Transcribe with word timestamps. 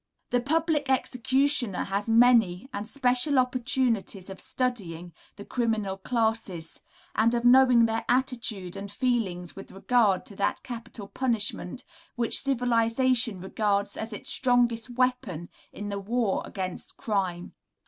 The 0.31 0.41
public 0.41 0.89
executioner 0.89 1.83
has 1.83 2.09
many 2.09 2.67
and 2.73 2.87
special 2.87 3.37
opportunities 3.37 4.31
of 4.31 4.41
studying 4.41 5.13
the 5.35 5.45
criminal 5.45 5.95
classes, 5.97 6.81
and 7.13 7.35
of 7.35 7.45
knowing 7.45 7.85
their 7.85 8.03
attitude 8.09 8.75
and 8.75 8.91
feelings 8.91 9.55
with 9.55 9.69
regard 9.69 10.25
to 10.25 10.35
that 10.37 10.63
capital 10.63 11.07
punishment 11.07 11.83
which 12.15 12.41
civilisation 12.41 13.41
regards 13.41 13.95
as 13.95 14.11
its 14.11 14.33
strongest 14.33 14.89
weapon 14.89 15.49
in 15.71 15.89
the 15.89 15.99
war 15.99 16.41
against 16.45 16.97
crime. 16.97 17.53